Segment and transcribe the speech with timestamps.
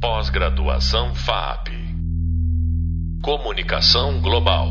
[0.00, 1.68] Pós-graduação FAP.
[3.22, 4.66] Comunicação Global.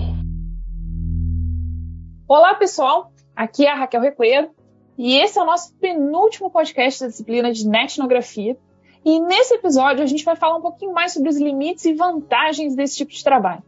[2.27, 3.13] Olá, pessoal.
[3.35, 4.49] Aqui é a Raquel Recoeiro
[4.97, 8.57] e esse é o nosso penúltimo podcast da disciplina de netnografia.
[9.05, 12.75] E nesse episódio a gente vai falar um pouquinho mais sobre os limites e vantagens
[12.75, 13.61] desse tipo de trabalho.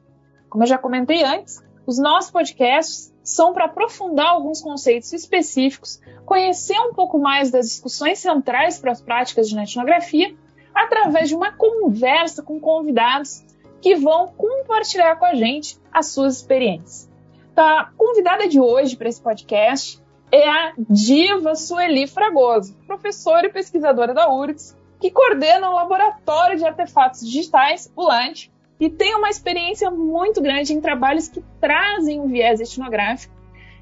[0.49, 6.79] Como eu já comentei antes, os nossos podcasts são para aprofundar alguns conceitos específicos, conhecer
[6.79, 10.35] um pouco mais das discussões centrais para as práticas de netnografia
[10.73, 13.43] através de uma conversa com convidados
[13.81, 17.09] que vão compartilhar com a gente as suas experiências.
[17.52, 23.52] Então, a convidada de hoje para esse podcast é a diva Sueli Fragoso, professora e
[23.52, 28.49] pesquisadora da URGS, que coordena o Laboratório de Artefatos Digitais, o LANT,
[28.80, 33.33] e tem uma experiência muito grande em trabalhos que trazem um viés etnográfico.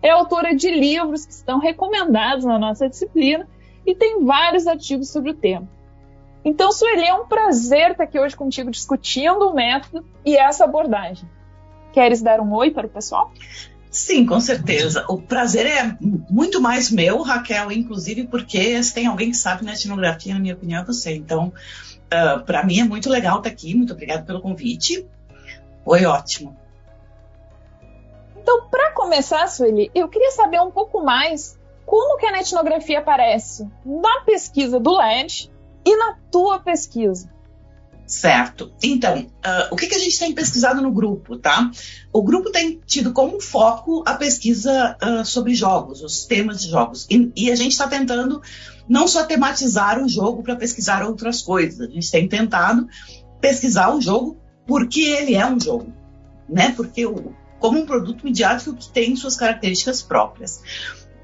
[0.02, 3.48] É autora de livros que estão recomendados na nossa disciplina
[3.86, 5.68] e tem vários artigos sobre o tema.
[6.44, 11.30] Então, Sueli, é um prazer estar aqui hoje contigo discutindo o método e essa abordagem.
[11.92, 13.32] Queres dar um oi para o pessoal?
[13.92, 15.04] Sim, com certeza.
[15.10, 19.74] O prazer é muito mais meu, Raquel, inclusive porque se tem alguém que sabe na
[19.74, 21.16] etnografia, na minha opinião, é você.
[21.16, 21.54] Então, uh,
[22.12, 23.74] ah, para mim é muito legal estar aqui.
[23.74, 25.06] Muito obrigada pelo convite.
[25.84, 26.56] Foi ótimo.
[28.38, 33.68] Então, para começar, Sueli, eu queria saber um pouco mais como que a etnografia aparece
[33.84, 35.52] na pesquisa do LED
[35.86, 37.30] e na tua pesquisa?
[38.10, 38.72] Certo.
[38.82, 41.70] Então, uh, o que, que, a gente tem pesquisado no grupo, tá?
[42.12, 47.06] O grupo tem tido como foco a pesquisa uh, sobre jogos, os temas de jogos.
[47.08, 48.42] E, e a gente está tentando
[48.88, 51.88] não só tematizar o jogo para pesquisar outras coisas.
[51.88, 52.88] A gente tem tentado
[53.40, 55.94] pesquisar o jogo porque ele é um jogo,
[56.50, 56.74] né?
[56.76, 60.64] Porque o, como um produto midiático que tem suas características próprias.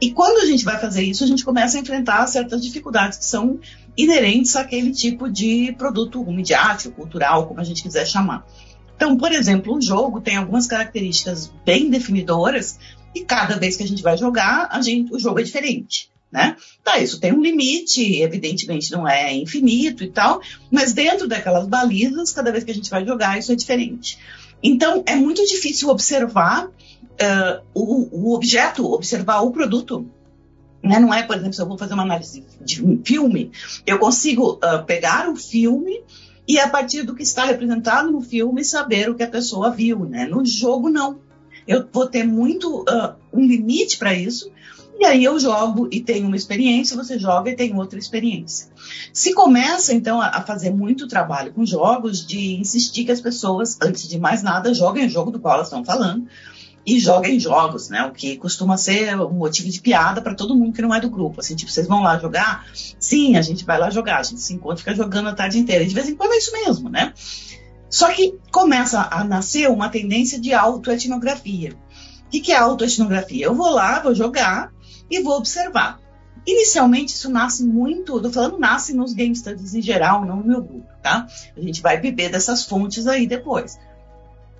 [0.01, 3.25] E quando a gente vai fazer isso, a gente começa a enfrentar certas dificuldades que
[3.25, 3.59] são
[3.97, 8.45] inerentes àquele tipo de produto midiático, cultural, como a gente quiser chamar.
[8.95, 12.77] Então, por exemplo, um jogo tem algumas características bem definidoras
[13.13, 16.09] e cada vez que a gente vai jogar, a gente, o jogo é diferente.
[16.31, 16.57] Né?
[16.83, 22.33] Tá, isso tem um limite, evidentemente não é infinito e tal, mas dentro daquelas balizas,
[22.33, 24.17] cada vez que a gente vai jogar, isso é diferente.
[24.65, 30.05] Então, é muito difícil observar uh, o, o objeto, observar o produto
[30.85, 30.99] né?
[30.99, 33.51] Não é, por exemplo, se eu vou fazer uma análise de um filme,
[33.87, 36.03] eu consigo uh, pegar o filme
[36.47, 40.05] e, a partir do que está representado no filme, saber o que a pessoa viu.
[40.05, 40.27] Né?
[40.27, 41.17] No jogo, não.
[41.67, 44.51] Eu vou ter muito uh, um limite para isso.
[44.97, 48.69] E aí eu jogo e tenho uma experiência, você joga e tem outra experiência.
[49.11, 54.07] Se começa, então, a, fazer muito trabalho com jogos, de insistir que as pessoas, antes
[54.07, 56.27] de mais nada, joguem o jogo do qual elas estão falando,
[56.85, 58.05] e joga em jogos, né?
[58.05, 61.09] O que costuma ser um motivo de piada para todo mundo que não é do
[61.09, 61.39] grupo.
[61.39, 62.65] Assim, tipo, vocês vão lá jogar?
[62.99, 65.57] Sim, a gente vai lá jogar, a gente se encontra e fica jogando a tarde
[65.57, 65.83] inteira.
[65.83, 67.11] E de vez em quando é isso mesmo, né?
[67.89, 71.73] Só que começa a nascer uma tendência de autoetnografia.
[72.27, 73.45] O que, que é autoetnografia?
[73.45, 74.71] Eu vou lá, vou jogar
[75.09, 75.99] e vou observar.
[76.45, 80.61] Inicialmente, isso nasce muito, tô falando nasce nos game studies em geral, não no meu
[80.61, 81.25] grupo, tá?
[81.55, 83.79] A gente vai beber dessas fontes aí depois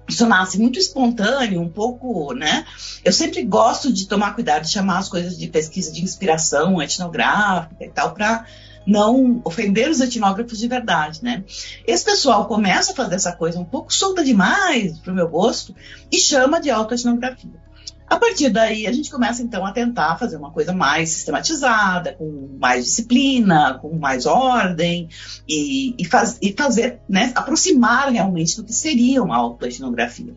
[0.08, 2.66] isso nasce muito espontâneo, um pouco, né?
[3.04, 7.84] Eu sempre gosto de tomar cuidado de chamar as coisas de pesquisa de inspiração etnográfica
[7.84, 8.46] e tal, para
[8.86, 11.44] não ofender os etnógrafos de verdade, né?
[11.88, 15.76] Esse pessoal começa a fazer essa coisa um pouco solta demais para o meu gosto
[16.12, 17.66] e chama de autoetnografia.
[18.08, 22.56] A partir daí, a gente começa então a tentar fazer uma coisa mais sistematizada, com
[22.60, 25.10] mais disciplina, com mais ordem,
[25.48, 30.36] e, e, faz, e fazer, né, aproximar realmente do que seria uma autoetnografia.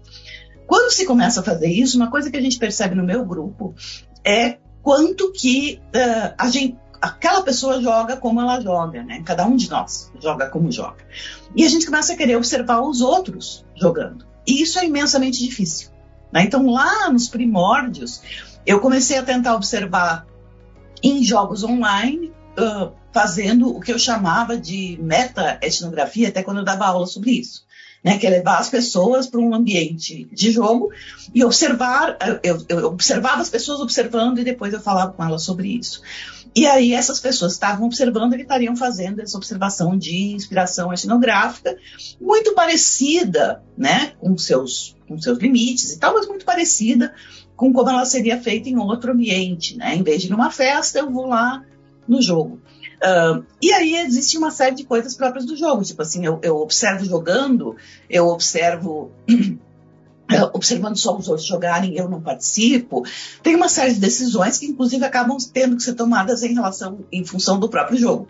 [0.67, 3.75] Quando se começa a fazer isso, uma coisa que a gente percebe no meu grupo
[4.25, 9.23] é quanto que uh, a gente, aquela pessoa joga como ela joga, né?
[9.25, 11.05] Cada um de nós joga como joga.
[11.55, 14.27] E a gente começa a querer observar os outros jogando.
[14.47, 15.91] E isso é imensamente difícil.
[16.33, 16.43] Né?
[16.43, 18.23] Então, lá nos primórdios,
[18.67, 20.27] eu comecei a tentar observar
[21.03, 26.87] em jogos online, uh, fazendo o que eu chamava de meta-etnografia, até quando eu dava
[26.87, 27.65] aula sobre isso.
[28.05, 30.93] Né, que é levar as pessoas para um ambiente de jogo
[31.35, 35.69] e observar, eu, eu, observava as pessoas observando e depois eu falava com elas sobre
[35.69, 36.01] isso.
[36.55, 41.77] E aí essas pessoas estavam observando e estariam fazendo essa observação de inspiração etnográfica,
[42.21, 47.13] muito parecida, né, com seus com seus limites e tal, mas muito parecida
[47.57, 49.97] com como ela seria feita em outro ambiente, né?
[49.97, 51.65] Em vez de numa festa, eu vou lá
[52.07, 52.61] no jogo.
[52.99, 56.57] Uh, e aí existe uma série de coisas próprias do jogo, tipo assim, eu, eu
[56.57, 57.77] observo jogando,
[58.11, 59.13] eu observo
[60.53, 63.05] observando só os outros jogarem, eu não participo.
[63.43, 67.25] Tem uma série de decisões que, inclusive, acabam tendo que ser tomadas em relação, em
[67.25, 68.29] função do próprio jogo.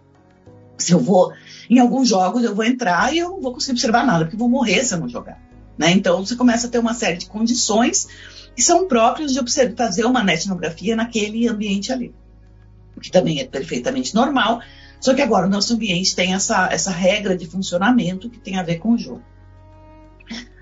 [0.77, 1.33] Se eu vou,
[1.69, 4.49] em alguns jogos, eu vou entrar e eu não vou conseguir observar nada, porque vou
[4.49, 5.41] morrer se eu não jogar.
[5.77, 5.91] Né?
[5.91, 8.07] Então, você começa a ter uma série de condições
[8.55, 9.41] que são próprias de
[9.77, 12.15] fazer uma etnografia naquele ambiente ali.
[12.99, 14.61] O que também é perfeitamente normal,
[15.01, 18.63] só que agora o nosso ambiente tem essa, essa regra de funcionamento que tem a
[18.65, 19.23] ver com o jogo.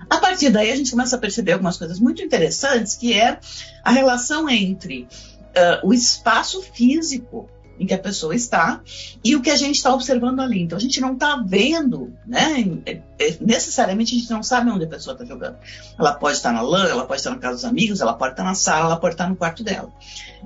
[0.07, 3.39] A partir daí, a gente começa a perceber algumas coisas muito interessantes, que é
[3.83, 8.81] a relação entre uh, o espaço físico em que a pessoa está
[9.23, 10.61] e o que a gente está observando ali.
[10.61, 12.79] Então a gente não está vendo, né?
[12.85, 15.57] É, é, necessariamente a gente não sabe onde a pessoa está jogando.
[15.97, 18.43] Ela pode estar na LAN, ela pode estar na casa dos amigos, ela pode estar
[18.43, 19.91] na sala, ela pode estar no quarto dela.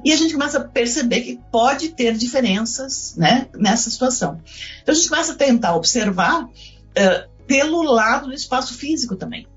[0.04, 3.48] E a gente começa a perceber que pode ter diferenças, né?
[3.56, 4.42] Nessa situação.
[4.81, 9.48] Então a gente começa a tentar observar uh, pelo lado do espaço físico também.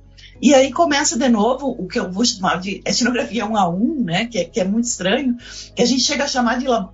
[0.44, 4.04] E aí começa de novo o que eu vou chamar de etnografia um a um,
[4.04, 5.38] né, que é, que é muito estranho,
[5.74, 6.90] que a gente chega a chamar de uh,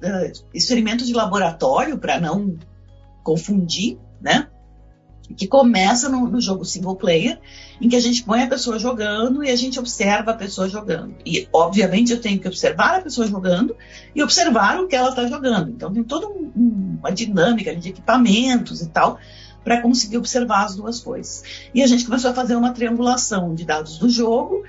[0.55, 2.57] experimento de laboratório, para não
[3.25, 4.47] confundir, né?
[5.37, 7.41] Que começa no, no, jogo single player,
[7.81, 11.17] em que a gente põe a pessoa jogando e a gente observa a pessoa jogando.
[11.27, 13.77] E, obviamente, eu tenho que observar a pessoa jogando
[14.15, 15.71] e observar o que ela está jogando.
[15.71, 19.19] Então, tem toda um, uma dinâmica de equipamentos e tal
[19.65, 21.43] para conseguir observar as duas coisas.
[21.75, 24.65] E a gente começou a fazer uma triangulação de dados do jogo,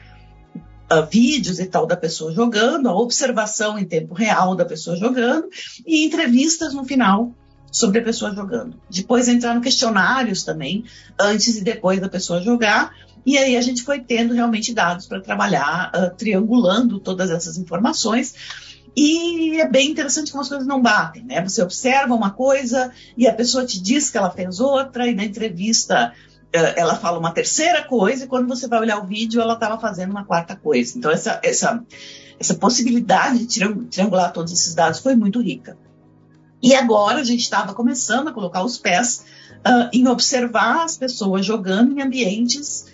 [0.91, 5.47] uh, vídeos e tal da pessoa jogando, a observação em tempo real da pessoa jogando
[5.85, 7.33] e entrevistas no final
[7.71, 8.75] sobre a pessoa jogando.
[8.89, 10.83] Depois entraram questionários também,
[11.17, 12.93] antes e depois da pessoa jogar.
[13.25, 18.33] E aí a gente foi tendo realmente dados para trabalhar, uh, triangulando todas essas informações
[18.95, 21.41] e é bem interessante como as coisas não batem, né?
[21.41, 25.23] Você observa uma coisa e a pessoa te diz que ela fez outra, e na
[25.23, 26.13] entrevista
[26.51, 29.79] eh, ela fala uma terceira coisa, e quando você vai olhar o vídeo, ela estava
[29.79, 30.97] fazendo uma quarta coisa.
[30.97, 31.83] Então, essa, essa,
[32.37, 35.77] essa possibilidade de triangular todos esses dados foi muito rica.
[36.61, 39.25] E agora a gente estava começando a colocar os pés
[39.65, 42.87] uh, em observar as pessoas jogando em ambientes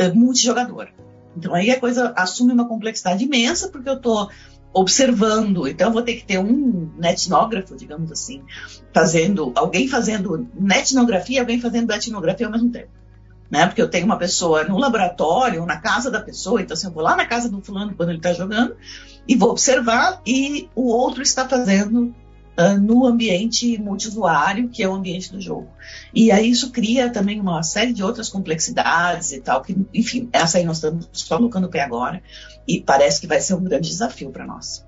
[0.00, 0.88] uh, multijogador.
[1.36, 4.30] Então aí a coisa assume uma complexidade imensa, porque eu estou
[4.74, 5.68] observando.
[5.68, 8.42] Então, eu vou ter que ter um etnógrafo, digamos assim,
[8.92, 12.88] fazendo, alguém fazendo etnografia, alguém fazendo etnografia ao mesmo tempo.
[13.50, 13.66] Né?
[13.66, 17.02] Porque eu tenho uma pessoa no laboratório, na casa da pessoa, então assim, eu vou
[17.02, 18.74] lá na casa do fulano quando ele está jogando
[19.28, 22.12] e vou observar e o outro está fazendo
[22.58, 25.68] uh, no ambiente multiusuário, que é o ambiente do jogo.
[26.12, 30.58] E aí isso cria também uma série de outras complexidades e tal, que, enfim, essa
[30.58, 32.22] aí nós estamos só colocando o pé agora
[32.66, 34.84] e parece que vai ser um grande desafio para nós.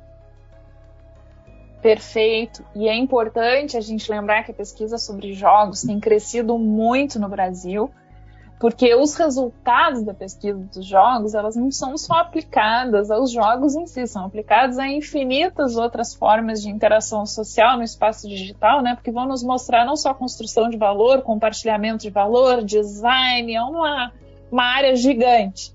[1.83, 2.65] Perfeito.
[2.75, 7.29] E é importante a gente lembrar que a pesquisa sobre jogos tem crescido muito no
[7.29, 7.91] Brasil
[8.59, 13.87] porque os resultados da pesquisa dos jogos, elas não são só aplicadas aos jogos em
[13.87, 18.95] si, são aplicadas a infinitas outras formas de interação social no espaço digital, né?
[18.95, 24.13] Porque vão nos mostrar não só construção de valor, compartilhamento de valor, design, é uma,
[24.51, 25.75] uma área gigante.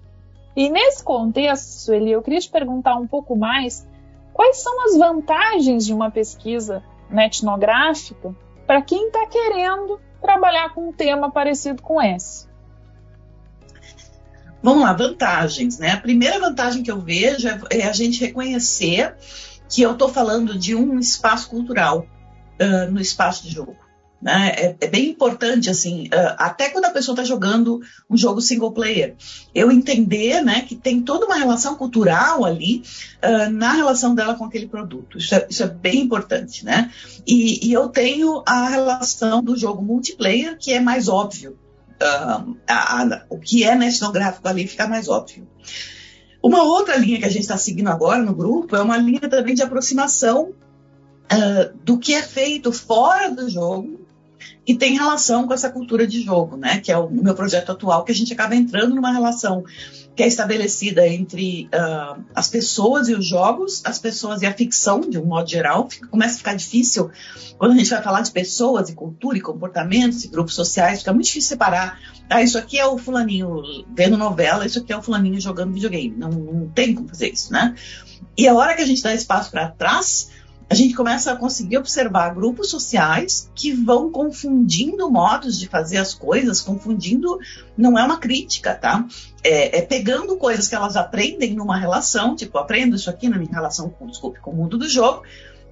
[0.55, 3.87] E nesse contexto, Sueli, eu queria te perguntar um pouco mais
[4.33, 8.35] quais são as vantagens de uma pesquisa etnográfica
[8.65, 12.50] para quem está querendo trabalhar com um tema parecido com esse.
[14.63, 15.91] Vamos lá, vantagens, né?
[15.91, 19.15] A primeira vantagem que eu vejo é, é a gente reconhecer
[19.67, 22.05] que eu estou falando de um espaço cultural
[22.61, 23.75] uh, no espaço de jogo.
[24.21, 24.51] Né?
[24.55, 28.71] É, é, bem importante, assim, uh, até quando a pessoa está jogando um jogo single
[28.71, 29.15] player,
[29.55, 32.83] eu entender né, que tem toda uma relação cultural ali
[33.24, 35.17] uh, na relação dela com aquele produto.
[35.17, 36.91] Isso é, isso é bem importante, né?
[37.25, 41.57] E, e, eu tenho a relação do jogo multiplayer, que é mais óbvio
[42.01, 45.48] uh, a, a, o que é etnográfico ali fica mais óbvio.
[46.43, 49.53] Uma outra linha que a gente está seguindo agora no grupo é uma linha também
[49.53, 50.50] de aproximação
[51.31, 54.00] uh, do que é feito fora do jogo
[54.65, 56.80] e tem relação com essa cultura de jogo, né?
[56.80, 59.63] Que é o meu projeto atual, que a gente acaba entrando numa relação
[60.15, 65.01] que é estabelecida entre uh, as pessoas e os jogos, as pessoas e a ficção,
[65.01, 65.89] de um modo geral.
[65.89, 67.10] Fica, começa a ficar difícil
[67.58, 71.13] quando a gente vai falar de pessoas e cultura e comportamentos e grupos sociais, fica
[71.13, 72.00] muito difícil separar.
[72.30, 73.62] Ah, isso aqui é o fulaninho
[73.96, 76.15] vendo novela, isso aqui é o fulaninho jogando videogame.
[76.18, 77.75] Não, não tem como fazer isso, né?
[78.38, 80.32] E a hora que a gente dá espaço para trás,
[80.71, 86.13] a gente começa a conseguir observar grupos sociais que vão confundindo modos de fazer as
[86.13, 87.37] coisas, confundindo,
[87.77, 89.05] não é uma crítica, tá?
[89.43, 93.51] É, é pegando coisas que elas aprendem numa relação, tipo, aprendo isso aqui na minha
[93.51, 95.23] relação com, desculpe, com o mundo do jogo,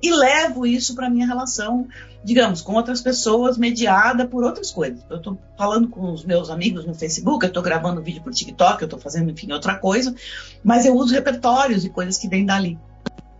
[0.01, 1.87] e levo isso para minha relação,
[2.21, 4.99] digamos, com outras pessoas, mediada por outras coisas.
[5.09, 8.81] Eu estou falando com os meus amigos no Facebook, eu estou gravando vídeo por TikTok,
[8.81, 10.13] eu estou fazendo, enfim, outra coisa,
[10.61, 12.77] mas eu uso repertórios e coisas que vêm dali.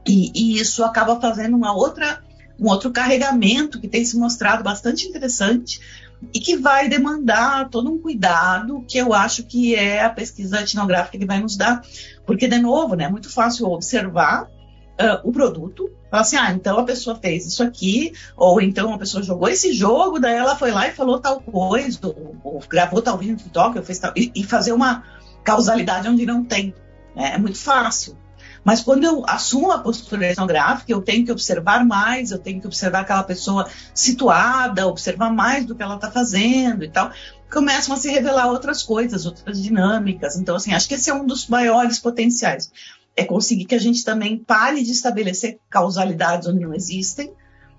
[0.10, 2.24] E, e isso acaba fazendo uma outra
[2.60, 5.80] um outro carregamento que tem se mostrado bastante interessante
[6.34, 11.18] e que vai demandar todo um cuidado que eu acho que é a pesquisa etnográfica
[11.18, 11.82] que vai nos dar,
[12.26, 16.78] porque de novo, né, é muito fácil observar uh, o produto, falar assim, ah, então
[16.78, 20.72] a pessoa fez isso aqui, ou então a pessoa jogou esse jogo, daí ela foi
[20.72, 24.12] lá e falou tal coisa, ou, ou gravou tal vídeo no TikTok, ou fez tal,
[24.18, 25.06] e, e fazer uma
[25.46, 26.76] causalidade onde não tem.
[27.16, 27.36] Né?
[27.36, 28.18] É muito fácil.
[28.64, 32.68] Mas quando eu assumo a postura etnográfica, eu tenho que observar mais, eu tenho que
[32.68, 37.12] observar aquela pessoa situada, observar mais do que ela está fazendo e tal.
[37.52, 40.36] Começam a se revelar outras coisas, outras dinâmicas.
[40.36, 42.72] Então, assim, acho que esse é um dos maiores potenciais.
[43.16, 47.34] É conseguir que a gente também pare de estabelecer causalidades onde não existem,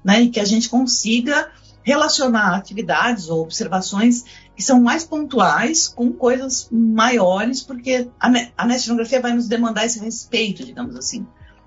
[0.04, 0.22] né?
[0.22, 1.50] E que a gente consiga
[1.82, 9.32] relacionar atividades ou observações que são mais pontuais com coisas maiores, porque a, a vai
[9.32, 11.26] nos demandar esse respeito, digamos assim,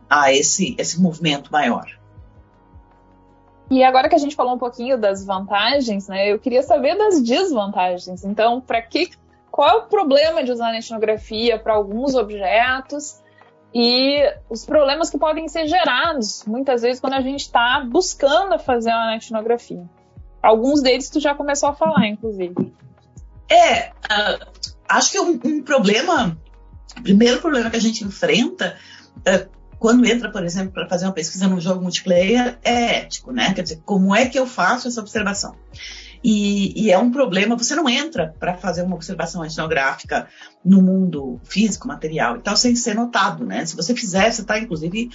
[0.09, 1.87] a esse, esse movimento maior.
[3.71, 7.21] E agora que a gente falou um pouquinho das vantagens, né, eu queria saber das
[7.21, 8.23] desvantagens.
[8.23, 9.09] Então, para que,
[9.49, 13.23] qual é o problema de usar a etnografia para alguns objetos
[13.73, 18.91] e os problemas que podem ser gerados muitas vezes quando a gente está buscando fazer
[18.91, 19.83] uma etnografia?
[20.43, 22.53] Alguns deles tu já começou a falar, inclusive.
[23.49, 26.37] É, uh, acho que um, um, problema,
[27.01, 28.75] primeiro problema que a gente enfrenta
[29.19, 33.53] uh, quando entra, por exemplo, para fazer uma pesquisa num jogo multiplayer é ético, né?
[33.53, 35.55] Quer dizer, como é que eu faço essa observação?
[36.23, 40.27] E, e, é um problema, você não entra para fazer uma observação etnográfica
[40.63, 43.65] no mundo físico, material e tal, sem ser notado, né?
[43.65, 45.09] Se você fizer, você está, inclusive,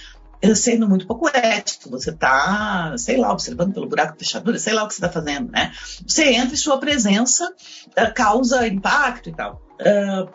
[0.55, 4.83] sendo muito pouco ético, você está, sei lá, observando pelo buraco de fechadura, sei lá
[4.83, 5.71] o que você está fazendo, né?
[6.07, 9.61] Você entra e sua presença uh, causa impacto e tal.
[9.81, 10.29] Uh,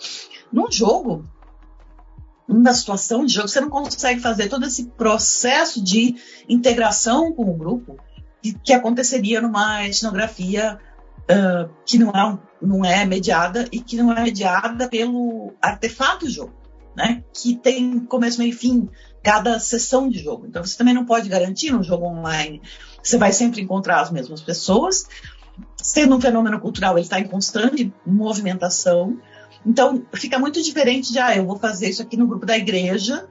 [0.52, 1.24] num jogo,
[2.46, 6.16] numa situação de jogo, você não consegue fazer todo esse processo de
[6.48, 7.96] integração com o grupo
[8.42, 10.78] que, que aconteceria numa etnografia
[11.22, 16.30] uh, que não é, não é mediada e que não é mediada pelo artefato do
[16.30, 16.54] jogo,
[16.94, 17.24] né?
[17.32, 18.88] Que tem começo, meio e fim,
[19.24, 20.46] cada sessão de jogo.
[20.46, 22.60] Então você também não pode garantir no jogo online.
[23.02, 25.06] Você vai sempre encontrar as mesmas pessoas.
[25.76, 29.18] Sendo um fenômeno cultural, ele está em constante movimentação.
[29.66, 33.26] Então fica muito diferente de, ah, eu vou fazer isso aqui no grupo da igreja.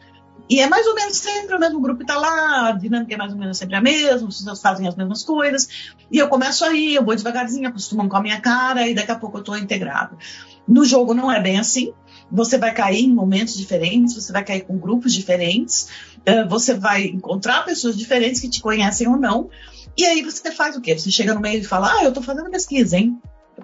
[0.49, 3.17] E é mais ou menos sempre o mesmo grupo que está lá, a dinâmica é
[3.17, 5.93] mais ou menos sempre a mesma, as pessoas fazem as mesmas coisas.
[6.11, 9.15] E eu começo aí, eu vou devagarzinho, acostumando com a minha cara, e daqui a
[9.15, 10.17] pouco eu estou integrado.
[10.67, 11.93] No jogo não é bem assim
[12.31, 15.87] você vai cair em momentos diferentes, você vai cair com grupos diferentes,
[16.27, 19.49] uh, você vai encontrar pessoas diferentes que te conhecem ou não.
[19.97, 20.97] E aí você faz o quê?
[20.97, 23.19] Você chega no meio e fala: Ah, eu estou fazendo pesquisa, hein?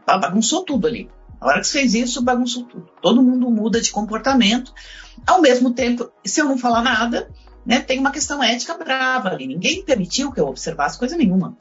[0.05, 1.09] Bagunçou tudo ali.
[1.39, 2.89] A hora que você fez isso, bagunçou tudo.
[3.01, 4.73] Todo mundo muda de comportamento.
[5.25, 7.29] Ao mesmo tempo, se eu não falar nada,
[7.65, 9.47] né, tem uma questão ética brava ali.
[9.47, 11.57] Ninguém permitiu que eu observasse coisa nenhuma.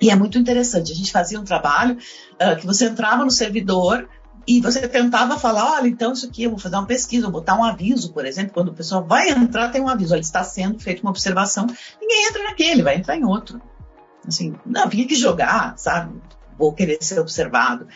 [0.00, 0.92] E é muito interessante.
[0.92, 1.96] A gente fazia um trabalho
[2.34, 4.08] uh, que você entrava no servidor,
[4.46, 7.58] e você tentava falar, olha, então isso aqui, eu vou fazer uma pesquisa, vou botar
[7.58, 10.78] um aviso, por exemplo, quando o pessoal vai entrar, tem um aviso, olha, está sendo
[10.78, 11.66] feita uma observação,
[12.00, 13.60] ninguém entra naquele, vai entrar em outro.
[14.26, 16.20] Assim, não, vinha que jogar, sabe?
[16.56, 17.88] Vou querer ser observado.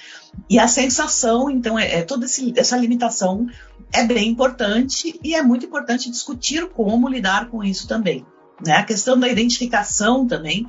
[0.48, 3.46] E a sensação, então, é, é toda esse, essa limitação
[3.92, 8.26] é bem importante e é muito importante discutir como lidar com isso também.
[8.64, 8.74] Né?
[8.74, 10.66] A questão da identificação também,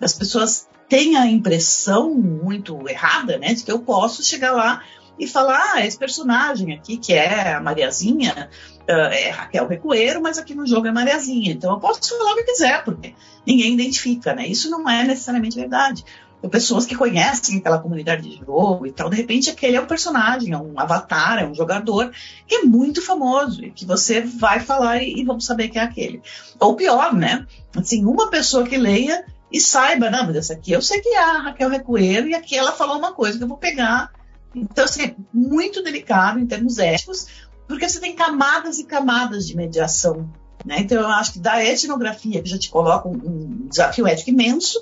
[0.00, 4.82] as pessoas têm a impressão muito errada, né, de que eu posso chegar lá
[5.18, 8.48] e falar: ah, esse personagem aqui, que é a Mariazinha,
[8.86, 11.52] é Raquel Recueiro, mas aqui no jogo é Mariazinha.
[11.52, 13.14] Então eu posso falar o que quiser, porque
[13.46, 14.46] ninguém identifica, né?
[14.46, 16.04] Isso não é necessariamente verdade.
[16.40, 19.86] Tem pessoas que conhecem aquela comunidade de jogo e tal, de repente aquele é um
[19.86, 22.12] personagem, é um avatar, é um jogador
[22.46, 25.82] que é muito famoso e que você vai falar e, e vamos saber que é
[25.82, 26.22] aquele.
[26.60, 27.44] Ou pior, né?
[27.76, 31.18] Assim, uma pessoa que leia e saiba, não, mas essa aqui eu sei que é
[31.18, 34.12] a Raquel Recueiro e aqui ela falou uma coisa que eu vou pegar
[34.54, 37.26] então, assim, é muito delicado em termos éticos,
[37.66, 40.30] porque você tem camadas e camadas de mediação.
[40.64, 40.80] Né?
[40.80, 44.80] Então, eu acho que da etnografia, que já te coloca um, um desafio ético imenso,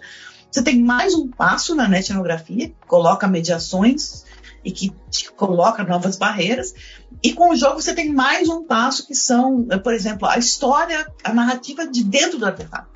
[0.50, 4.24] você tem mais um passo na etnografia, que coloca mediações
[4.64, 6.74] e que te coloca novas barreiras.
[7.22, 11.06] E com o jogo você tem mais um passo que são, por exemplo, a história,
[11.22, 12.88] a narrativa de dentro do artefato.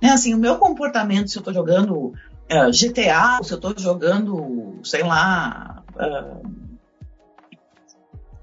[0.00, 0.10] Né?
[0.10, 2.12] Assim, o meu comportamento, se eu estou jogando
[2.48, 6.62] eh, GTA, se eu estou jogando, sei lá, Uh,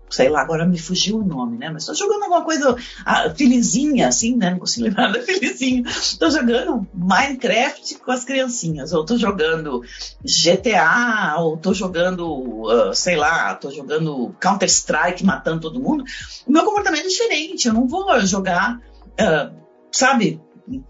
[0.09, 1.69] sei lá, agora me fugiu o nome, né?
[1.69, 2.75] Mas estou jogando alguma coisa
[3.05, 4.51] ah, felizinha, assim, né?
[4.51, 5.83] Não consigo lembrar da felizinha.
[5.87, 9.81] Estou jogando Minecraft com as criancinhas, ou estou jogando
[10.23, 16.03] GTA, ou estou jogando, uh, sei lá, estou jogando Counter-Strike matando todo mundo.
[16.45, 19.55] O meu comportamento é diferente, eu não vou jogar, uh,
[19.91, 20.41] sabe,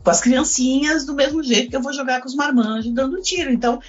[0.04, 3.52] com as criancinhas do mesmo jeito que eu vou jogar com os marmanjos dando tiro.
[3.52, 3.80] Então,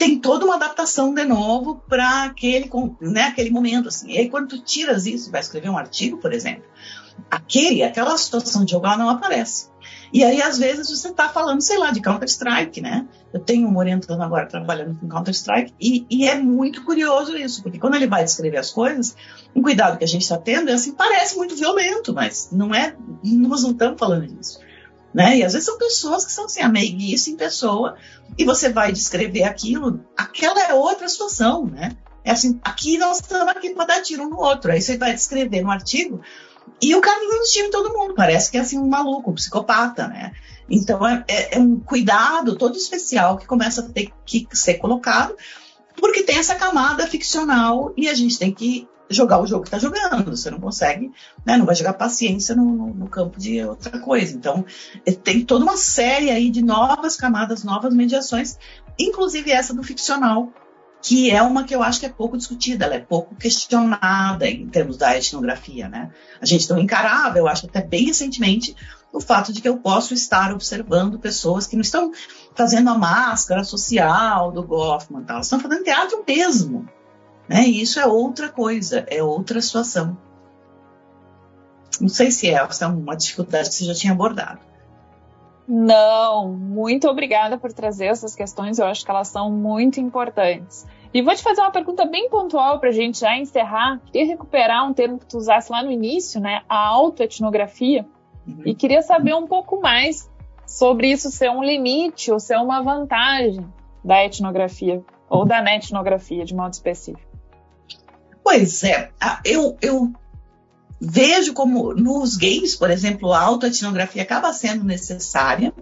[0.00, 2.70] tem toda uma adaptação de novo para aquele,
[3.02, 3.88] né, aquele momento.
[3.88, 4.10] Assim.
[4.10, 6.64] E aí, quando tu tiras isso, vai escrever um artigo, por exemplo,
[7.30, 9.68] aquele, aquela situação de ela não aparece.
[10.10, 13.06] E aí, às vezes, você está falando, sei lá, de Counter-Strike, né?
[13.30, 17.78] Eu tenho um orientando agora trabalhando com Counter-Strike, e, e, é muito curioso isso, porque
[17.78, 19.14] quando ele vai descrever as coisas,
[19.54, 22.96] um cuidado que a gente está tendo é assim, parece muito violento, mas não é,
[23.22, 24.58] nós não estamos falando disso.
[25.12, 25.38] Né?
[25.38, 27.96] E às vezes são pessoas que são assim, a meiguice em pessoa,
[28.38, 31.96] e você vai descrever aquilo, aquela é outra situação, né?
[32.22, 34.70] É assim, aqui nós estamos aqui para dar tiro um no outro.
[34.70, 36.20] Aí você vai descrever no artigo,
[36.80, 39.34] e o cara dando tiro em todo mundo, parece que é assim um maluco, um
[39.34, 40.32] psicopata, né?
[40.68, 45.36] Então é, é, é, um cuidado todo especial que começa a ter que ser colocado,
[45.96, 49.78] porque tem essa camada ficcional e a gente tem que jogar o jogo que está
[49.78, 50.36] jogando.
[50.36, 51.12] Você não consegue,
[51.44, 54.34] né, não vai jogar paciência no, no, no, campo de outra coisa.
[54.34, 54.64] Então,
[55.04, 58.56] é, tem toda uma série aí de novas camadas, novas mediações,
[58.98, 60.52] inclusive essa do ficcional,
[61.02, 64.68] que é uma que eu acho que é pouco discutida, ela é pouco questionada em
[64.68, 66.10] termos da etnografia, né?
[66.40, 68.76] A gente não encarava, eu acho até bem recentemente,
[69.12, 72.12] o fato de que eu posso estar observando pessoas que não estão
[72.54, 76.86] fazendo a máscara social do Goffman, tal, estão fazendo teatro mesmo,
[77.50, 77.66] né?
[77.66, 80.16] E isso é outra coisa, é outra situação.
[82.00, 84.60] Não sei se é, é uma dificuldade que você já tinha abordado.
[85.66, 90.86] Não, muito obrigada por trazer essas questões, eu acho que elas são muito importantes.
[91.12, 94.00] E vou te fazer uma pergunta bem pontual para a gente já encerrar.
[94.06, 96.62] Queria recuperar um termo que tu usasse lá no início, né?
[96.68, 98.06] A autoetnografia.
[98.46, 98.62] Uhum.
[98.64, 100.30] E queria saber um pouco mais
[100.64, 103.66] sobre isso ser um limite ou ser uma vantagem
[104.04, 107.29] da etnografia ou da netnografia de modo específico.
[108.42, 109.10] Pois é,
[109.44, 110.12] eu, eu
[111.00, 115.72] vejo como nos games, por exemplo, a autoetnografia acaba sendo necessária.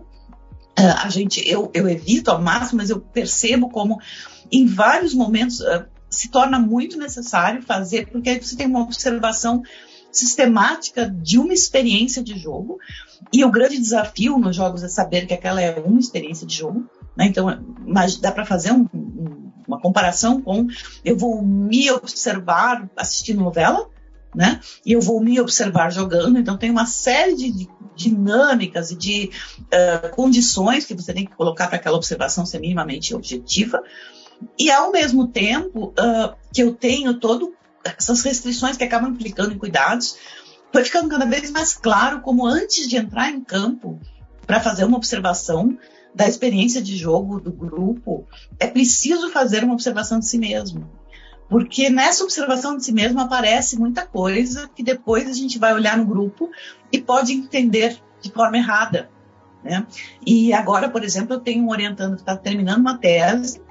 [0.79, 4.01] Uh, a gente, eu, eu evito ao máximo, mas eu percebo como
[4.51, 9.63] em vários momentos uh, se torna muito necessário fazer, porque aí você tem uma observação
[10.11, 12.79] sistemática de uma experiência de jogo.
[13.33, 16.89] E o grande desafio nos jogos é saber que aquela é uma experiência de jogo.
[17.17, 17.27] Né?
[17.27, 17.47] Então,
[17.87, 19.38] mas dá para fazer um, um,
[19.69, 20.67] uma comparação com
[21.05, 23.89] eu vou me observar assistindo novela,
[24.35, 24.61] né?
[24.85, 26.39] E eu vou me observar jogando.
[26.39, 31.69] Então, tem uma série de, dinâmicas e de uh, condições que você tem que colocar
[31.69, 33.83] para aquela observação ser minimamente objetiva.
[34.59, 37.55] E ao mesmo tempo uh, que eu tenho todo
[37.85, 40.17] essas restrições que acabam implicando em cuidados,
[40.73, 43.99] foi ficando cada vez mais claro como antes de entrar em campo
[44.47, 45.79] para fazer uma observação
[46.15, 48.27] da experiência de jogo do grupo,
[48.59, 50.89] é preciso fazer uma observação de si mesmo.
[51.49, 55.97] Porque nessa observação de si mesmo aparece muita coisa que depois a gente vai olhar
[55.97, 56.51] no grupo
[56.93, 59.09] e pode entender de forma errada.
[59.65, 59.87] Né?
[60.27, 63.63] E agora, por exemplo, eu tenho um orientando que está terminando uma tese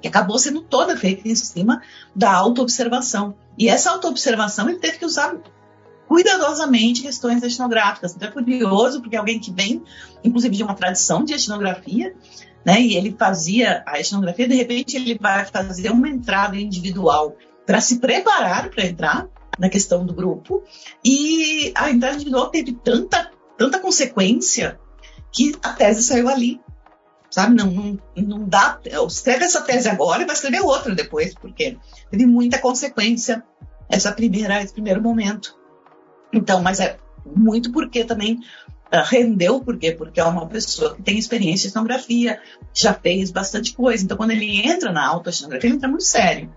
[0.00, 1.82] que acabou sendo toda feita em cima
[2.14, 3.34] da autoobservação.
[3.56, 5.36] E essa autoobservação ele teve que usar
[6.08, 8.16] cuidadosamente questões etnográficas.
[8.16, 9.82] Então é curioso, porque alguém que vem,
[10.24, 12.14] inclusive, de uma tradição de etnografia,
[12.64, 17.80] né, e ele fazia a etnografia, de repente ele vai fazer uma entrada individual para
[17.80, 20.64] se preparar para entrar na questão do grupo,
[21.04, 24.80] e a entrada individual teve tanta, tanta consequência
[25.30, 26.60] que a tese saiu ali
[27.30, 27.54] sabe?
[27.54, 28.80] Não, não, não dá.
[29.06, 31.76] Escreve essa tese agora e vai escrever outra depois, porque
[32.10, 33.44] teve muita consequência
[33.88, 35.57] essa primeira, esse primeiro momento.
[36.32, 38.40] Então, mas é muito porque também
[38.92, 39.92] uh, rendeu, por quê?
[39.92, 42.40] Porque é uma pessoa que tem experiência em etnografia,
[42.72, 44.04] já fez bastante coisa.
[44.04, 46.52] Então, quando ele entra na autoetnografia, ele entra muito sério.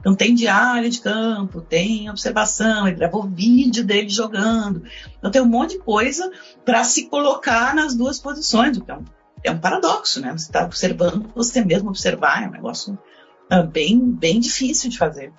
[0.00, 4.84] Então, tem diário de campo, tem observação, ele gravou vídeo dele jogando.
[5.18, 6.30] Então, tem um monte de coisa
[6.64, 9.04] para se colocar nas duas posições, é um
[9.46, 10.32] é um paradoxo, né?
[10.32, 12.98] Você está observando você mesmo observar, é um negócio
[13.52, 15.32] uh, bem, bem difícil de fazer.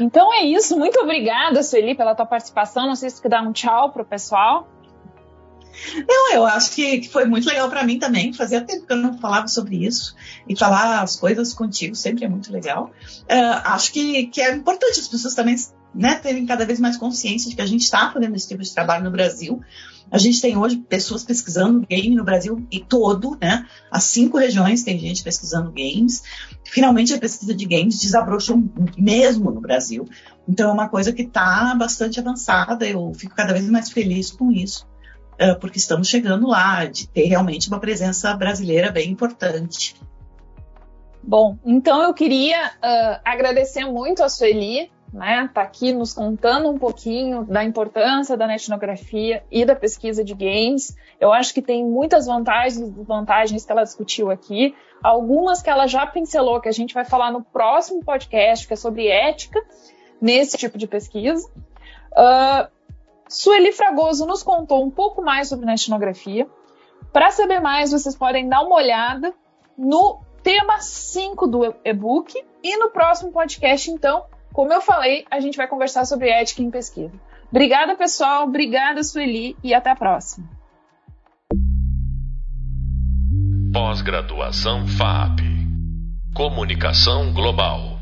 [0.00, 0.78] Então é isso.
[0.78, 2.86] Muito obrigada, Sueli, pela tua participação.
[2.86, 4.68] Não sei se você quer dar um tchau para o pessoal.
[6.08, 8.32] Não, eu acho que, foi muito legal para mim também.
[8.32, 10.14] Fazia tempo que eu não falava sobre isso.
[10.48, 12.90] E falar as coisas contigo sempre é muito legal.
[13.22, 15.56] Uh, acho que, que é importante as pessoas também
[15.94, 18.72] né, terem cada vez mais consciência de que a gente está fazendo esse tipo de
[18.72, 19.60] trabalho no Brasil.
[20.10, 23.66] A gente tem hoje pessoas pesquisando game no Brasil e todo, né?
[23.90, 26.22] As cinco regiões tem gente pesquisando games.
[26.64, 28.62] Finalmente a pesquisa de games desabrochou
[28.96, 30.06] mesmo no Brasil.
[30.48, 32.86] Então é uma coisa que está bastante avançada.
[32.86, 34.86] Eu fico cada vez mais feliz com isso,
[35.60, 39.94] porque estamos chegando lá, de ter realmente uma presença brasileira bem importante.
[41.22, 46.78] Bom, então eu queria uh, agradecer muito a Sueli né, tá aqui nos contando um
[46.78, 50.96] pouquinho da importância da etnografia e da pesquisa de games.
[51.20, 55.86] Eu acho que tem muitas vantagens e desvantagens que ela discutiu aqui, algumas que ela
[55.86, 59.60] já pincelou, que a gente vai falar no próximo podcast, que é sobre ética
[60.20, 61.48] nesse tipo de pesquisa.
[62.12, 62.68] Uh,
[63.28, 66.48] Sueli Fragoso nos contou um pouco mais sobre etnografia.
[67.12, 69.34] Para saber mais, vocês podem dar uma olhada
[69.76, 75.56] no tema 5 do e-book e no próximo podcast, então, como eu falei, a gente
[75.56, 77.12] vai conversar sobre ética em pesquisa.
[77.50, 78.44] Obrigada, pessoal.
[78.44, 80.48] Obrigada, Sueli, e até a próxima.
[83.72, 85.40] Pós-graduação FAP
[86.34, 87.97] Comunicação Global.